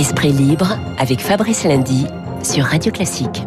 [0.00, 2.06] Esprit libre avec Fabrice Lundy
[2.42, 3.46] sur Radio Classique.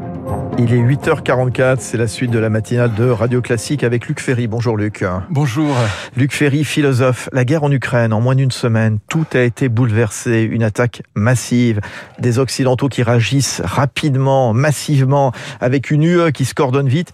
[0.59, 4.45] Il est 8h44, c'est la suite de la matinale de Radio Classique avec Luc Ferry.
[4.45, 5.03] Bonjour Luc.
[5.31, 5.75] Bonjour.
[6.16, 7.27] Luc Ferry, philosophe.
[7.33, 10.43] La guerre en Ukraine, en moins d'une semaine, tout a été bouleversé.
[10.43, 11.82] Une attaque massive,
[12.20, 17.14] des Occidentaux qui réagissent rapidement, massivement, avec une UE qui se coordonne vite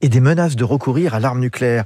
[0.00, 1.84] et des menaces de recourir à l'arme nucléaire.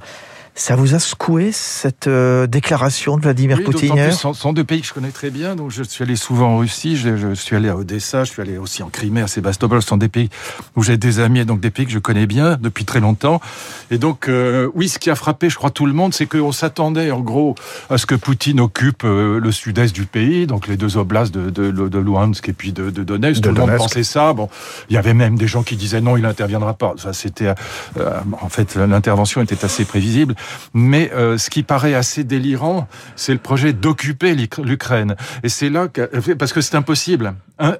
[0.55, 4.63] Ça vous a secoué cette euh, déclaration de Vladimir oui, Poutine plus, ce sont deux
[4.63, 5.55] pays que je connais très bien.
[5.55, 8.41] Donc je suis allé souvent en Russie, je, je suis allé à Odessa, je suis
[8.41, 9.81] allé aussi en Crimée, à Sébastopol.
[9.81, 10.29] Ce sont des pays
[10.75, 13.41] où j'ai des amis, et donc des pays que je connais bien depuis très longtemps.
[13.89, 16.51] Et donc euh, oui, ce qui a frappé, je crois, tout le monde, c'est qu'on
[16.51, 17.55] s'attendait en gros
[17.89, 21.49] à ce que Poutine occupe euh, le sud-est du pays, donc les deux oblasts de,
[21.49, 23.41] de, de Luhansk et puis de, de Donetsk.
[23.41, 23.85] De tout le monde Donetsk.
[23.85, 24.33] pensait ça.
[24.33, 24.49] Bon,
[24.89, 26.93] il y avait même des gens qui disaient non, il n'interviendra pas.
[26.97, 30.35] Ça, c'était euh, en fait l'intervention était assez prévisible,
[30.73, 35.15] mais euh, ce qui paraît assez délirant, c'est le projet d'occuper l'Ukraine.
[35.43, 37.33] Et c'est là que, parce que c'est impossible.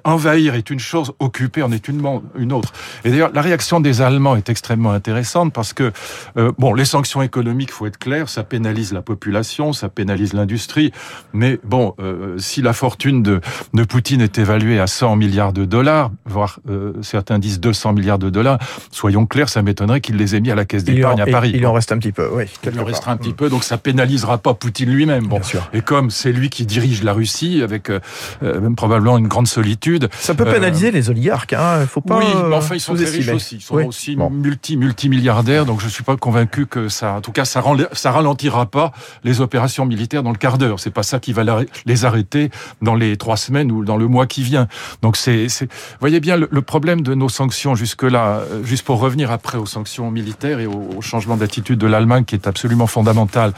[0.04, 2.72] Envahir est une chose, occuper en est une, autre.
[3.04, 5.92] Et d'ailleurs, la réaction des Allemands est extrêmement intéressante parce que,
[6.36, 10.92] euh, bon, les sanctions économiques, faut être clair, ça pénalise la population, ça pénalise l'industrie.
[11.32, 13.40] Mais bon, euh, si la fortune de,
[13.72, 18.20] de Poutine est évaluée à 100 milliards de dollars, voire euh, certains disent 200 milliards
[18.20, 18.58] de dollars,
[18.92, 21.52] soyons clairs, ça m'étonnerait qu'il les ait mis à la caisse d'épargne à Paris.
[21.54, 22.44] il en reste un petit peu, oui.
[22.62, 23.08] Il en part.
[23.08, 25.26] un petit peu, donc ça pénalisera pas Poutine lui-même.
[25.26, 25.36] Bon.
[25.36, 25.68] Bien sûr.
[25.72, 28.00] Et comme c'est lui qui dirige la Russie, avec euh,
[28.42, 30.08] même probablement une grande solitude.
[30.18, 31.86] Ça peut Euh, pénaliser les oligarques, hein.
[31.86, 32.18] Faut pas.
[32.18, 33.56] oui, euh, mais enfin ils sont très riches aussi.
[33.56, 33.84] Ils sont Oui.
[33.84, 34.30] aussi Bon.
[34.30, 37.14] multi multimilliardaires, donc je suis pas convaincu que ça.
[37.14, 38.92] En tout cas, ça, rend- ça ralentira pas
[39.24, 40.80] les opérations militaires dans le quart d'heure.
[40.80, 41.42] C'est pas ça qui va
[41.86, 42.50] les arrêter
[42.82, 44.68] dans les trois semaines ou dans le mois qui vient.
[45.02, 45.68] Donc c'est, c'est-
[46.00, 48.42] voyez bien le, le problème de nos sanctions jusque là.
[48.64, 52.34] Juste pour revenir après aux sanctions militaires et au, au changement d'attitude de l'Allemagne qui
[52.34, 53.52] est absolument fondamental.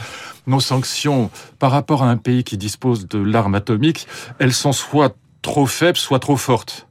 [0.47, 4.07] Nos sanctions par rapport à un pays qui dispose de l'arme atomique,
[4.39, 5.17] elles sont soit
[5.47, 6.87] trop faibles, soit trop fortes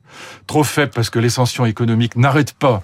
[0.48, 2.84] trop faible parce que les sanctions économiques n'arrêtent pas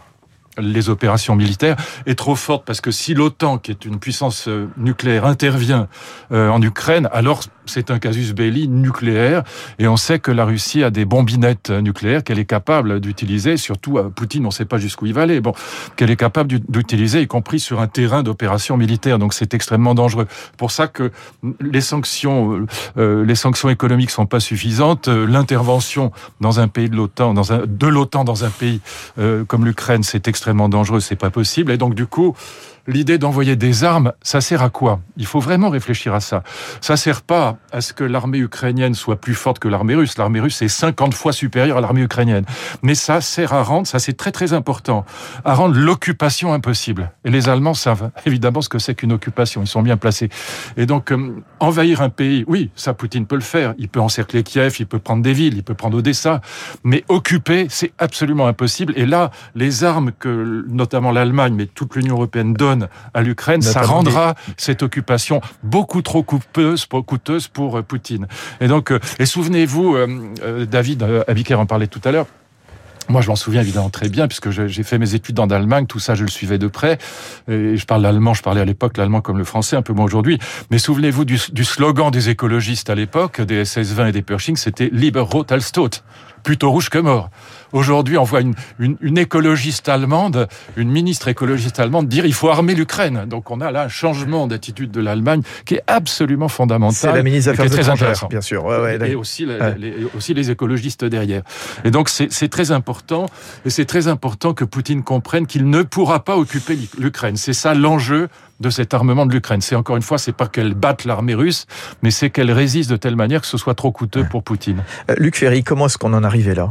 [0.58, 4.68] les opérations militaires, et trop forte parce que si l'OTAN, qui est une puissance euh,
[4.78, 5.88] nucléaire, intervient
[6.34, 9.44] euh, en Ukraine, alors c'est un casus belli nucléaire,
[9.80, 13.56] et on sait que la Russie a des bombinettes euh, nucléaires qu'elle est capable d'utiliser,
[13.56, 15.54] surtout euh, Poutine, on ne sait pas jusqu'où il va aller, bon,
[15.96, 19.96] qu'elle est capable d'u- d'utiliser, y compris sur un terrain d'opération militaire, donc c'est extrêmement
[19.96, 20.28] dangereux.
[20.58, 21.12] Pour ça que
[21.62, 22.66] les sanctions,
[22.98, 27.62] euh, les sanctions économiques sont pas suffisantes, l'intervention dans un pays de l'OTAN, dans un,
[27.66, 28.82] de l'OTAN dans un pays
[29.48, 31.72] comme l'Ukraine, c'est extrêmement dangereux, c'est pas possible.
[31.72, 32.36] Et donc du coup,
[32.88, 35.00] l'idée d'envoyer des armes, ça sert à quoi?
[35.18, 36.44] Il faut vraiment réfléchir à ça.
[36.82, 40.18] Ça sert pas à ce que l'armée ukrainienne soit plus forte que l'armée russe.
[40.18, 42.46] L'armée russe est 50 fois supérieure à l'armée ukrainienne.
[42.82, 45.06] Mais ça sert à rendre, ça c'est très très important,
[45.46, 47.12] à rendre l'occupation impossible.
[47.26, 49.62] Et les Allemands savent évidemment ce que c'est qu'une occupation.
[49.62, 50.30] Ils sont bien placés.
[50.78, 53.74] Et donc euh, envahir un pays, oui, ça Poutine peut le faire.
[53.78, 56.42] Il peut encercler Kiev, il peut prendre des villes, il peut prendre Odessa.
[56.84, 58.94] Mais occuper, c'est absolument impossible.
[58.96, 62.71] Et là, les armes que notamment l'Allemagne, mais toute l'Union européenne donne
[63.14, 68.28] à l'Ukraine, ça rendra cette occupation beaucoup trop coûteuse, pour- coûteuse pour euh, Poutine.
[68.60, 72.28] Et donc, euh, et souvenez-vous, euh, David Abiker en parlait tout à l'heure.
[73.10, 76.00] Moi, je m'en souviens évidemment très bien, puisque j'ai fait mes études en Allemagne, tout
[76.00, 76.98] ça, je le suivais de près.
[77.50, 80.06] Et je parle l'allemand, je parlais à l'époque l'allemand comme le français, un peu moins
[80.06, 80.40] aujourd'hui.
[80.70, 84.90] Mais souvenez-vous du, du slogan des écologistes à l'époque, des SS-20 et des Pershing, c'était
[84.94, 85.90] Lieber rot als tot,
[86.44, 87.30] plutôt rouge que mort.
[87.74, 92.50] Aujourd'hui, on voit une, une, une écologiste allemande, une ministre écologiste allemande dire il faut
[92.50, 93.26] armer l'Ukraine.
[93.28, 96.96] Donc on a là un changement d'attitude de l'Allemagne qui est absolument fondamental.
[96.98, 98.28] C'est la ministre des Affaires très étrangères, intéressant.
[98.28, 98.66] bien sûr.
[98.66, 101.44] Ouais, ouais, Et aussi, la- les, aussi les écologistes derrière.
[101.86, 103.28] Et donc c'est très important,
[103.66, 107.38] et c'est très important que Poutine comprenne qu'il ne pourra pas occuper l'Ukraine.
[107.38, 108.28] C'est ça l'enjeu
[108.62, 109.62] de cet armement de l'Ukraine.
[109.62, 111.66] C'est encore une fois, c'est pas qu'elle batte l'armée russe,
[112.04, 114.84] mais c'est qu'elle résiste de telle manière que ce soit trop coûteux pour Poutine.
[115.10, 116.70] Euh, Luc Ferry, comment est-ce qu'on en arrivé là?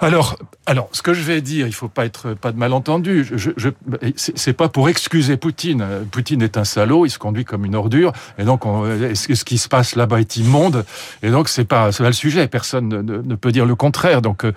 [0.00, 0.36] Alors,
[0.66, 3.24] alors, ce que je vais dire, il faut pas être pas de malentendu.
[3.34, 3.68] Je, je,
[4.16, 5.84] c'est pas pour excuser Poutine.
[6.10, 9.58] Poutine est un salaud, il se conduit comme une ordure, et donc on- ce qui
[9.58, 10.84] se passe là-bas est immonde,
[11.22, 12.46] et donc c'est pas, c'est pas le sujet.
[12.48, 14.22] Personne ne, peut dire le contraire.
[14.22, 14.52] Donc euh,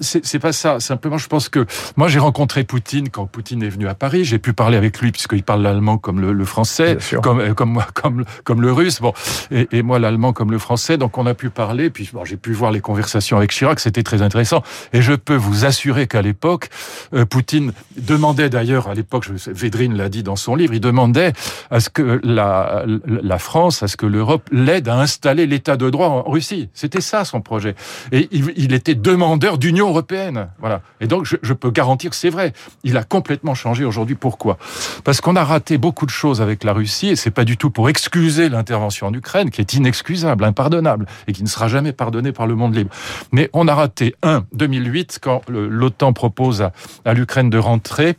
[0.00, 0.80] c'est pas ça.
[0.80, 1.64] Simplement, je pense que
[1.96, 4.24] moi j'ai rencontré Poutine quand Poutine est venu à Paris.
[4.24, 7.86] J'ai pu parler avec lui puisqu'il parle l'allemand comme le, le français, comme comme moi,
[7.94, 9.00] comme comme le russe.
[9.00, 9.12] Bon,
[9.50, 10.98] et, et moi l'allemand comme le français.
[10.98, 11.90] Donc on a pu parler.
[11.90, 13.80] Puis bon, j'ai pu voir les conversations avec Chirac.
[13.80, 14.57] C'était très intéressant.
[14.92, 16.68] Et je peux vous assurer qu'à l'époque,
[17.14, 21.32] euh, Poutine demandait d'ailleurs, à l'époque, Védrine l'a dit dans son livre, il demandait
[21.70, 25.90] à ce que la, la France, à ce que l'Europe l'aide à installer l'état de
[25.90, 26.68] droit en Russie.
[26.74, 27.74] C'était ça son projet.
[28.12, 30.48] Et il, il était demandeur d'Union européenne.
[30.58, 30.82] Voilà.
[31.00, 32.52] Et donc, je, je peux garantir que c'est vrai.
[32.84, 34.14] Il a complètement changé aujourd'hui.
[34.14, 34.58] Pourquoi?
[35.04, 37.70] Parce qu'on a raté beaucoup de choses avec la Russie, et c'est pas du tout
[37.70, 42.32] pour excuser l'intervention en Ukraine, qui est inexcusable, impardonnable, et qui ne sera jamais pardonnée
[42.32, 42.90] par le monde libre.
[43.32, 46.72] Mais on a raté, un, 2008, quand l'OTAN propose à,
[47.04, 48.16] à l'Ukraine de rentrer,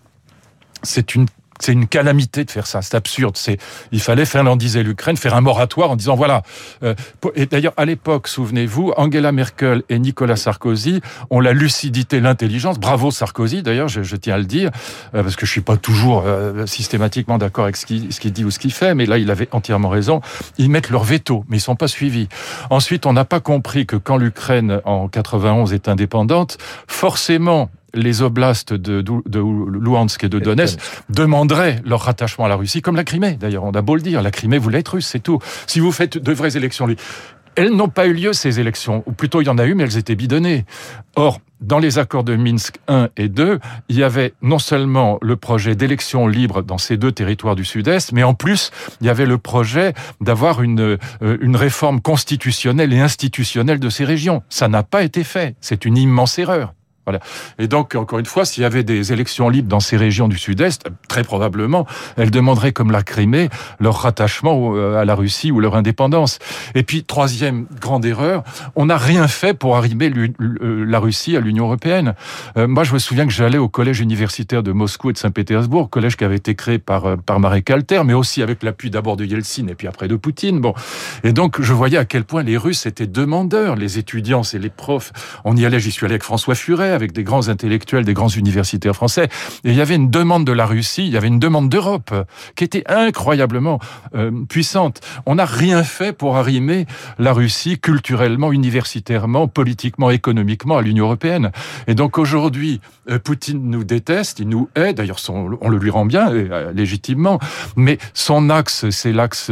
[0.83, 1.25] c'est une
[1.59, 2.81] c'est une calamité de faire ça.
[2.81, 3.37] C'est absurde.
[3.37, 3.57] C'est,
[3.91, 6.43] il fallait finlandiser l'Ukraine, faire un moratoire en disant voilà.
[6.83, 6.95] Euh,
[7.35, 12.79] et d'ailleurs, à l'époque, souvenez-vous, Angela Merkel et Nicolas Sarkozy ont la lucidité, l'intelligence.
[12.79, 14.71] Bravo Sarkozy, d'ailleurs, je, tiens à le dire,
[15.15, 18.31] euh, parce que je suis pas toujours euh, systématiquement d'accord avec ce qu'il, ce qu'il
[18.31, 20.21] dit ou ce qu'il fait, mais là, il avait entièrement raison.
[20.57, 22.29] Ils mettent leur veto, mais ils sont pas suivis.
[22.69, 26.57] Ensuite, on n'a pas compris que quand l'Ukraine en 91 est indépendante,
[26.87, 32.81] forcément, les oblasts de, de, Luhansk et de Donetsk demanderaient leur rattachement à la Russie,
[32.81, 33.33] comme la Crimée.
[33.33, 35.39] D'ailleurs, on a beau le dire, la Crimée voulait être russe, c'est tout.
[35.67, 36.97] Si vous faites de vraies élections, lui,
[37.55, 39.03] elles n'ont pas eu lieu, ces élections.
[39.05, 40.65] Ou plutôt, il y en a eu, mais elles étaient bidonnées.
[41.15, 43.59] Or, dans les accords de Minsk 1 et 2,
[43.89, 48.13] il y avait non seulement le projet d'élection libre dans ces deux territoires du Sud-Est,
[48.13, 48.71] mais en plus,
[49.01, 54.05] il y avait le projet d'avoir une, euh, une réforme constitutionnelle et institutionnelle de ces
[54.05, 54.41] régions.
[54.49, 55.55] Ça n'a pas été fait.
[55.59, 56.73] C'est une immense erreur.
[57.57, 60.37] Et donc, encore une fois, s'il y avait des élections libres dans ces régions du
[60.37, 61.85] Sud-Est, très probablement,
[62.17, 66.39] elles demanderaient, comme la Crimée, leur rattachement à la Russie ou leur indépendance.
[66.75, 68.43] Et puis, troisième grande erreur,
[68.75, 72.13] on n'a rien fait pour arrimer la Russie à l'Union européenne.
[72.57, 75.89] Euh, moi, je me souviens que j'allais au collège universitaire de Moscou et de Saint-Pétersbourg,
[75.89, 79.17] collège qui avait été créé par, euh, par Marek Kalter, mais aussi avec l'appui d'abord
[79.17, 80.59] de Yeltsin et puis après de Poutine.
[80.59, 80.73] Bon.
[81.23, 84.69] Et donc, je voyais à quel point les Russes étaient demandeurs, les étudiants et les
[84.69, 85.11] profs.
[85.45, 88.27] On y allait, j'y suis allé avec François Furet, avec des grands intellectuels, des grands
[88.27, 89.29] universitaires français.
[89.63, 92.13] Et il y avait une demande de la Russie, il y avait une demande d'Europe
[92.55, 93.79] qui était incroyablement
[94.15, 94.99] euh, puissante.
[95.25, 96.85] On n'a rien fait pour arrimer
[97.17, 101.51] la Russie culturellement, universitairement, politiquement, économiquement à l'Union européenne.
[101.87, 106.05] Et donc aujourd'hui, euh, Poutine nous déteste, il nous hait, d'ailleurs on le lui rend
[106.05, 107.39] bien, euh, légitimement,
[107.75, 109.51] mais son axe, c'est l'axe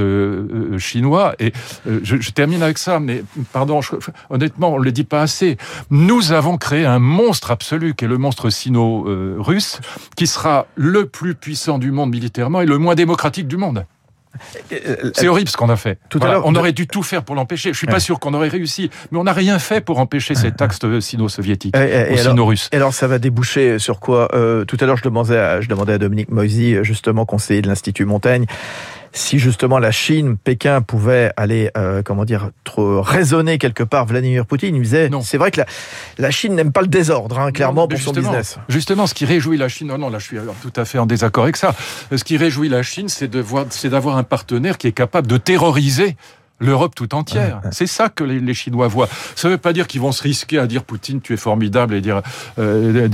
[0.77, 1.35] chinois.
[1.39, 1.53] Et
[1.85, 3.23] je, termine avec ça, mais
[3.53, 3.79] pardon,
[4.29, 5.57] honnêtement, on ne le dit pas assez.
[5.89, 9.80] Nous avons créé un monstre monstre absolu qui est le monstre sino-russe,
[10.16, 13.86] qui sera le plus puissant du monde militairement et le moins démocratique du monde.
[15.13, 16.00] C'est horrible ce qu'on a fait.
[16.10, 16.38] Tout voilà.
[16.38, 17.74] à on aurait dû tout faire pour l'empêcher.
[17.74, 20.60] Je suis pas sûr qu'on aurait réussi, mais on n'a rien fait pour empêcher cet
[20.62, 22.69] axe sino-soviétique ou sino-russe.
[22.72, 24.30] Et alors, ça va déboucher sur quoi?
[24.33, 27.68] Euh, Tout à l'heure, je demandais à, je demandais à Dominique Moisy, justement conseiller de
[27.68, 28.45] l'Institut Montaigne,
[29.13, 34.45] si justement la Chine, Pékin pouvait aller, euh, comment dire, trop raisonner quelque part Vladimir
[34.45, 35.65] Poutine, il disait, c'est vrai que la,
[36.18, 38.57] la Chine n'aime pas le désordre, hein, clairement, non, pour son business.
[38.69, 41.06] Justement, ce qui réjouit la Chine, non, non, là je suis tout à fait en
[41.06, 41.74] désaccord avec ça.
[42.15, 45.27] Ce qui réjouit la Chine, c'est de voir, c'est d'avoir un partenaire qui est capable
[45.27, 46.15] de terroriser
[46.59, 47.62] l'Europe tout entière.
[47.71, 49.09] C'est ça que les, les, Chinois voient.
[49.36, 51.94] Ça ne veut pas dire qu'ils vont se risquer à dire Poutine, tu es formidable
[51.94, 52.21] et dire
[52.59, 53.07] euh,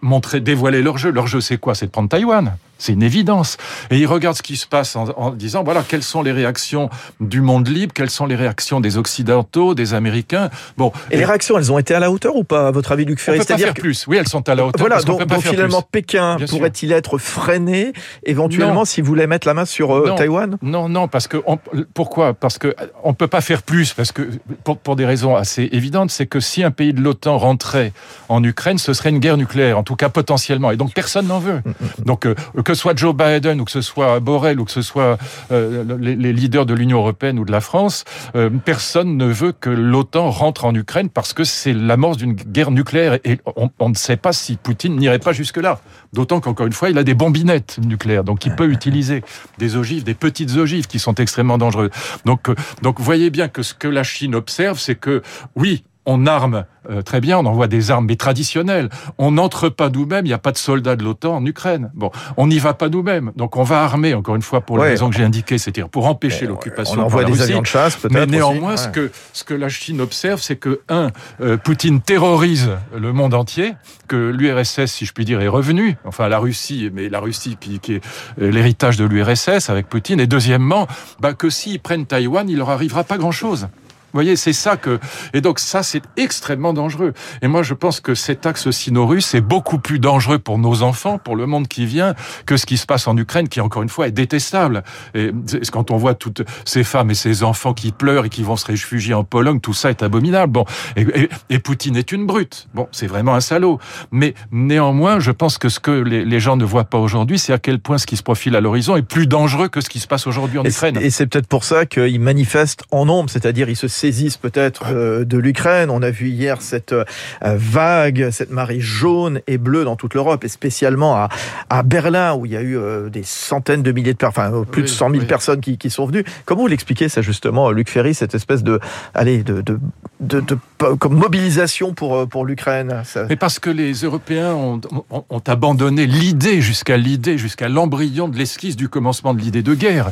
[0.00, 1.10] montrer, dévoiler leur jeu.
[1.10, 1.74] Leur jeu, c'est quoi?
[1.74, 2.56] C'est de prendre Taïwan.
[2.84, 3.56] C'est une évidence.
[3.90, 6.90] Et ils regardent ce qui se passe en, en, disant, voilà, quelles sont les réactions
[7.18, 10.50] du monde libre, quelles sont les réactions des Occidentaux, des Américains.
[10.76, 10.92] Bon.
[11.10, 13.20] Et, les réactions, elles ont été à la hauteur ou pas, à votre avis, Luc
[13.20, 14.06] Ferry On peut pas faire plus.
[14.06, 14.86] Oui, elles sont à la hauteur.
[14.86, 16.02] Voilà, donc, donc finalement, plus.
[16.02, 17.94] Pékin pourrait-il être freiné,
[18.26, 20.58] éventuellement, s'il voulait mettre la main sur euh, non, Taïwan?
[20.60, 21.58] Non, non, parce que, on,
[21.94, 22.34] pourquoi?
[22.34, 24.28] Parce que on peut pas faire plus, parce que,
[24.62, 27.94] pour, pour des raisons assez évidentes, c'est que si un pays de l'OTAN rentrait
[28.28, 30.70] en Ukraine, ce serait une guerre nucléaire, en tout cas potentiellement.
[30.70, 31.62] Et donc, personne n'en veut.
[32.04, 34.82] Donc, euh, que ce soit Joe Biden ou que ce soit Borrell ou que ce
[34.82, 35.18] soit
[35.52, 38.04] euh, les, leaders de l'Union européenne ou de la France,
[38.34, 42.70] euh, personne ne veut que l'OTAN rentre en Ukraine parce que c'est l'amorce d'une guerre
[42.70, 45.80] nucléaire et on, on, ne sait pas si Poutine n'irait pas jusque-là.
[46.12, 49.22] D'autant qu'encore une fois, il a des bombinettes nucléaires, donc il peut utiliser
[49.58, 51.90] des ogives, des petites ogives qui sont extrêmement dangereuses.
[52.24, 55.22] Donc, euh, donc voyez bien que ce que la Chine observe, c'est que
[55.56, 58.88] oui, on arme euh, très bien, on envoie des armes, mais traditionnelles.
[59.18, 61.90] On n'entre pas nous-mêmes, il n'y a pas de soldats de l'OTAN en Ukraine.
[61.94, 63.32] Bon, on n'y va pas nous-mêmes.
[63.36, 65.88] Donc on va armer, encore une fois, pour ouais, les raisons que j'ai indiquées, c'est-à-dire
[65.88, 67.00] pour empêcher l'occupation.
[67.00, 67.50] On envoie par des Russie.
[67.50, 68.12] avions de chasse, peut-être.
[68.12, 68.84] Mais néanmoins, aussi.
[68.84, 73.34] ce, que, ce que la Chine observe, c'est que, un, euh, Poutine terrorise le monde
[73.34, 73.74] entier,
[74.08, 77.80] que l'URSS, si je puis dire, est revenu, enfin la Russie, mais la Russie qui,
[77.80, 78.04] qui est
[78.40, 80.86] euh, l'héritage de l'URSS avec Poutine, et deuxièmement,
[81.20, 83.68] bah, que s'ils prennent Taïwan, il leur arrivera pas grand-chose.
[84.14, 84.98] Voyez, c'est ça que
[85.32, 87.12] et donc ça c'est extrêmement dangereux.
[87.42, 91.18] Et moi je pense que cet axe sino-russe est beaucoup plus dangereux pour nos enfants,
[91.18, 92.14] pour le monde qui vient,
[92.46, 94.82] que ce qui se passe en Ukraine, qui encore une fois est détestable.
[95.14, 95.30] Et
[95.72, 98.66] quand on voit toutes ces femmes et ces enfants qui pleurent et qui vont se
[98.66, 100.52] réfugier en Pologne, tout ça est abominable.
[100.52, 100.64] Bon,
[100.96, 102.68] et, et, Poutine est une brute.
[102.74, 103.78] Bon, c'est vraiment un salaud.
[104.10, 107.52] Mais néanmoins, je pense que ce que les, les gens ne voient pas aujourd'hui, c'est
[107.52, 110.00] à quel point ce qui se profile à l'horizon est plus dangereux que ce qui
[110.00, 110.98] se passe aujourd'hui en Ukraine.
[111.00, 115.24] Et c'est peut-être pour ça qu'ils manifestent en nombre, c'est-à-dire ils se saisissent peut-être euh,
[115.24, 115.88] de l'Ukraine.
[115.88, 117.04] On a vu hier cette euh,
[117.40, 121.30] vague, cette marée jaune et bleue dans toute l'Europe, et spécialement à,
[121.70, 124.64] à, Berlin, où il y a eu euh, des centaines de milliers de personnes, enfin
[124.70, 126.24] plus de 100 000 personnes qui, qui, sont venues.
[126.44, 128.78] Comment vous l'expliquez ça justement, Luc Ferry, cette espèce de,
[129.14, 129.78] allez, de, de,
[130.20, 130.58] de, de
[130.98, 134.80] comme mobilisation pour, pour l'Ukraine Mais parce que les Européens ont,
[135.10, 139.74] ont, ont abandonné l'idée jusqu'à l'idée, jusqu'à l'embryon de l'esquisse du commencement de l'idée de
[139.74, 140.10] guerre.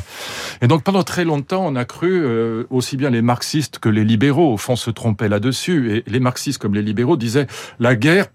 [0.61, 4.05] Et donc pendant très longtemps, on a cru, euh, aussi bien les marxistes que les
[4.05, 5.91] libéraux, au fond, se trompaient là-dessus.
[5.91, 7.47] Et les marxistes comme les libéraux disaient,
[7.79, 8.27] la guerre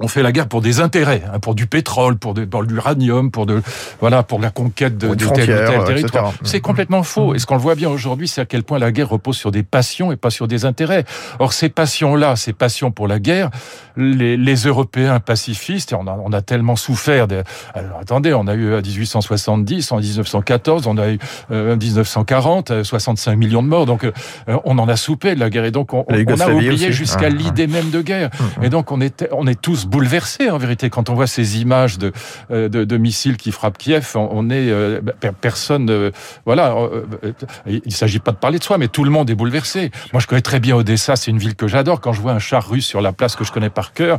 [0.00, 3.46] on fait la guerre pour des intérêts, hein, pour du pétrole, pour, de, l'uranium, pour
[3.46, 3.62] de
[4.00, 6.32] voilà, pour la conquête de, de tel ou tel territoire.
[6.42, 7.32] C'est complètement faux.
[7.32, 7.36] Mmh.
[7.36, 9.52] Et ce qu'on le voit bien aujourd'hui, c'est à quel point la guerre repose sur
[9.52, 11.04] des passions et pas sur des intérêts.
[11.38, 13.50] Or, ces passions-là, ces passions pour la guerre,
[13.96, 17.28] les, les Européens pacifistes, et on a, on a tellement souffert.
[17.28, 17.42] De,
[17.74, 21.18] alors, attendez, on a eu à 1870, en 1914, on a eu
[21.50, 23.86] euh, 1940, 65 millions de morts.
[23.86, 24.12] Donc, euh,
[24.64, 25.64] on en a soupé de la guerre.
[25.64, 28.30] Et donc, on, on a oublié jusqu'à l'idée même de guerre.
[28.62, 31.98] Et donc, on était, on est tous bouleversé en vérité quand on voit ces images
[31.98, 32.12] de
[32.50, 34.12] euh, de, de missiles qui frappent Kiev.
[34.14, 35.00] On, est euh,
[35.40, 36.10] personne, euh,
[36.46, 36.74] voilà.
[37.66, 39.90] il s'agit pas de parler de soi, mais tout le monde est bouleversé.
[40.12, 41.16] Moi, je connais très bien Odessa.
[41.16, 42.00] C'est une ville que j'adore.
[42.00, 44.18] Quand je vois un char russe sur la place que je connais par cœur,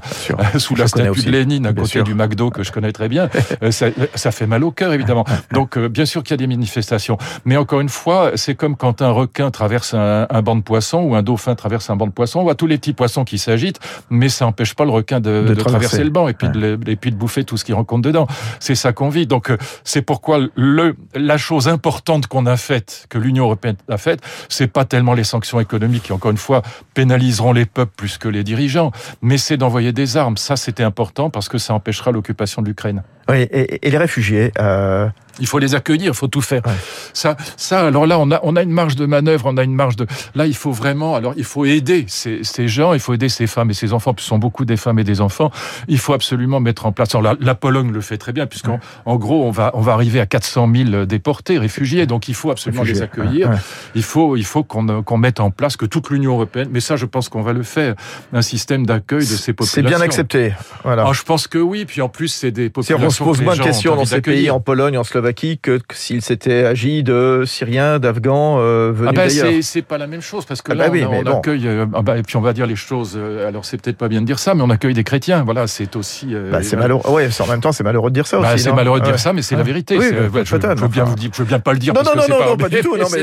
[0.57, 3.29] sous la statue de Lénine à côté du McDo que je connais très bien,
[3.71, 5.25] ça, ça, fait mal au cœur évidemment.
[5.51, 9.01] Donc, bien sûr qu'il y a des manifestations, mais encore une fois, c'est comme quand
[9.01, 12.11] un requin traverse un, un banc de poissons ou un dauphin traverse un banc de
[12.11, 12.39] poissons.
[12.39, 13.79] On voit tous les petits poissons qui s'agitent,
[14.09, 16.79] mais ça n'empêche pas le requin de, de, de traverser le banc et puis, de,
[16.87, 18.27] et puis de bouffer tout ce qu'il rencontre dedans.
[18.59, 19.27] C'est ça qu'on vit.
[19.27, 23.97] Donc, euh, c'est pourquoi le, la chose importante qu'on a faite, que l'Union européenne a
[23.97, 26.61] faite, c'est pas tellement les sanctions économiques qui, encore une fois,
[26.93, 30.37] pénaliseront les peuples plus que les dirigeants, mais c'est d'envoyer des armes.
[30.37, 33.03] Ça, c'était important parce que ça empêchera l'occupation de l'Ukraine.
[33.29, 35.09] Oui, et, et, les réfugiés euh...
[35.39, 36.61] Il faut les accueillir, il faut tout faire.
[36.65, 36.73] Ouais.
[37.13, 37.87] Ça, ça.
[37.87, 40.07] Alors là, on a, on a une marge de manœuvre, on a une marge de.
[40.33, 41.15] Là, il faut vraiment.
[41.15, 44.13] Alors, il faut aider ces, ces gens, il faut aider ces femmes et ces enfants,
[44.13, 45.51] puisque ce sont beaucoup des femmes et des enfants.
[45.87, 47.13] Il faut absolument mettre en place.
[47.15, 48.79] Alors, la, la Pologne le fait très bien, puisqu'en ouais.
[49.05, 52.05] en gros, on va, on va arriver à 400 000 déportés, réfugiés.
[52.05, 53.01] Donc, il faut absolument réfugiés.
[53.01, 53.49] les accueillir.
[53.49, 53.57] Ouais.
[53.95, 56.69] Il faut, il faut qu'on qu mette en place que toute l'Union européenne.
[56.71, 57.95] Mais ça, je pense qu'on va le faire.
[58.31, 59.83] Un système d'accueil de ces populations.
[59.83, 60.53] C'est bien accepté.
[60.83, 61.01] Voilà.
[61.01, 61.85] Alors, je pense que oui.
[61.85, 63.14] Puis en plus, c'est des populations.
[63.21, 65.95] On se pose moins de questions dans ces pays, en Pologne, en Slovaquie que, que
[65.95, 69.51] s'il s'était agi de Syriens, d'Afghans euh, venus ah bah d'ailleurs.
[69.61, 71.37] C'est pas la même chose parce que ah là, bah oui, on, on bon.
[71.37, 71.67] accueille.
[71.67, 73.15] Euh, ah bah, et puis on va dire les choses.
[73.17, 75.43] Euh, alors c'est peut-être pas bien de dire ça, mais on accueille des chrétiens.
[75.43, 76.33] Voilà, c'est aussi.
[76.33, 77.09] Euh, bah, c'est malheureux.
[77.09, 78.63] Ouais, en même temps, c'est malheureux de dire ça bah, aussi.
[78.63, 79.97] C'est malheureux de dire ça, mais c'est la vérité.
[79.97, 81.93] Oui, je, veux bien vous dire, je veux bien pas le dire.
[81.93, 82.97] Non, non, non, pas, non, pas du tout.
[82.97, 83.21] Non, mais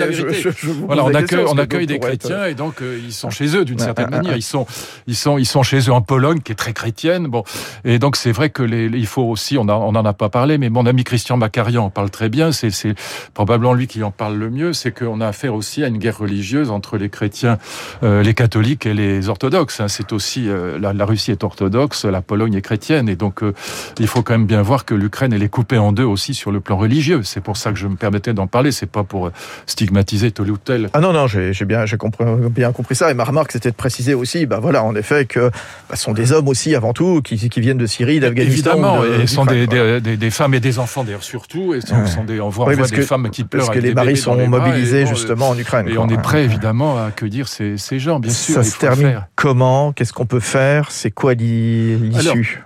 [0.86, 4.36] voilà, on accueille, des chrétiens et donc ils sont chez eux d'une certaine manière.
[4.36, 4.66] Ils sont,
[5.06, 7.26] ils sont, ils sont chez eux en Pologne, qui est très chrétienne.
[7.26, 7.44] Bon,
[7.84, 10.70] et donc c'est vrai que les, il faut aussi, on en a pas parlé, mais
[10.70, 12.52] mon ami Christian Macarian en parle très bien.
[12.52, 12.94] C'est
[13.34, 16.18] probablement lui qui en parle le mieux, c'est qu'on a affaire aussi à une guerre
[16.18, 17.58] religieuse entre les chrétiens,
[18.02, 19.80] euh, les catholiques et les orthodoxes.
[19.80, 19.88] Hein.
[19.88, 23.52] C'est aussi euh, la, la, Russie est orthodoxe, la Pologne est chrétienne, et donc euh,
[23.98, 26.50] il faut quand même bien voir que l'Ukraine elle est coupée en deux aussi sur
[26.50, 27.22] le plan religieux.
[27.22, 28.72] C'est pour ça que je me permettais d'en parler.
[28.72, 29.30] C'est pas pour
[29.66, 30.90] stigmatiser tel ou tel.
[30.92, 33.10] Ah non non, j'ai bien compris bien compris ça.
[33.10, 35.50] Et ma remarque c'était de préciser aussi, bah voilà, en effet que
[35.88, 38.72] bah, sont des hommes aussi avant tout qui, qui viennent de Syrie, d'Afghanistan.
[38.72, 41.80] Évidemment, de, et sont des, des, des, des, femmes et des enfants d'ailleurs surtout, et
[41.80, 42.06] sont, ouais.
[42.06, 43.94] sont des on voit, oui, on voit des que, femmes qui pleurent parce que les
[43.94, 45.88] maris sont mobilisés justement en Ukraine.
[45.88, 48.54] Et on est prêt évidemment à accueillir ces, ces gens, bien sûr.
[48.54, 49.92] Ça se termine comment?
[49.92, 50.90] Qu'est-ce qu'on peut faire?
[50.90, 52.62] C'est quoi l'issue?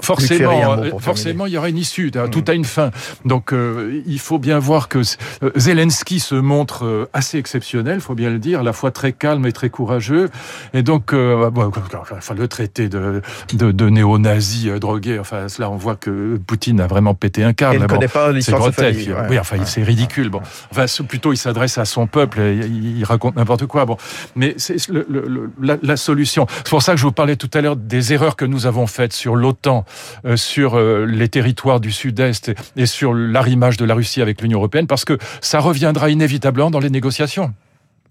[0.00, 2.10] Forcément, forcément, il y aura une issue.
[2.10, 2.90] Tout a une fin.
[3.24, 4.98] Donc, euh, il faut bien voir que
[5.42, 9.12] euh, Zelensky se montre euh, assez exceptionnel, faut bien le dire, à la fois très
[9.12, 10.30] calme et très courageux.
[10.74, 11.70] Et donc, euh, bon,
[12.10, 13.22] enfin, le traité de,
[13.52, 17.52] de, de néo-nazis euh, drogués, enfin, là, on voit que Poutine a vraiment pété un
[17.52, 17.76] câble.
[17.76, 19.12] Il ne connaît pas l'histoire de sa famille.
[19.12, 19.26] Ouais.
[19.30, 20.28] Oui, enfin, c'est ridicule.
[20.28, 20.40] Bon,
[20.70, 23.84] enfin, plutôt, il s'adresse à son peuple, il, il raconte n'importe quoi.
[23.84, 23.96] Bon,
[24.34, 26.46] mais c'est le, le, la, la, solution.
[26.48, 28.86] C'est pour ça que je vous parlais tout à l'heure des erreurs que nous avons
[28.86, 29.84] faites sur l'OTAN,
[30.24, 34.42] euh, sur euh, les territoires du Sud-Est et, et sur l'arrimage de la Russie avec
[34.42, 37.52] l'Union européenne, parce que ça reviendra inévitablement dans les négociations.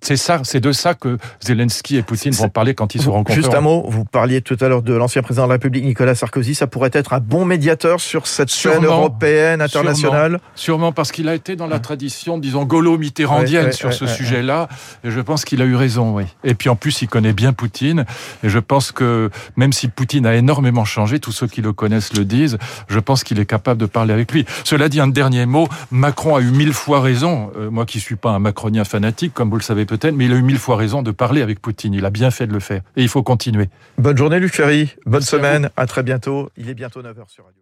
[0.01, 3.33] C'est ça, c'est de ça que Zelensky et Poutine vont parler quand ils se rencontrent.
[3.33, 6.15] Juste un mot, vous parliez tout à l'heure de l'ancien président de la République Nicolas
[6.15, 11.27] Sarkozy, ça pourrait être un bon médiateur sur cette scène européenne, internationale Sûrement, parce qu'il
[11.29, 14.67] a été dans la tradition, disons, gaulo-mitterrandienne sur ce sujet-là,
[15.03, 16.23] et je pense qu'il a eu raison, oui.
[16.43, 18.05] Et puis en plus, il connaît bien Poutine,
[18.43, 22.13] et je pense que même si Poutine a énormément changé, tous ceux qui le connaissent
[22.13, 24.45] le disent, je pense qu'il est capable de parler avec lui.
[24.63, 28.15] Cela dit, un dernier mot, Macron a eu mille fois raison, euh, moi qui suis
[28.15, 30.75] pas un macronien fanatique, comme vous le savez peut-être, mais il a eu mille fois
[30.75, 31.93] raison de parler avec Poutine.
[31.93, 32.81] Il a bien fait de le faire.
[32.95, 33.69] Et il faut continuer.
[33.97, 34.95] Bonne journée, Luc Ferry.
[35.05, 35.69] Bonne semaine.
[35.75, 36.49] À, à très bientôt.
[36.57, 37.61] Il est bientôt 9h sur Radio.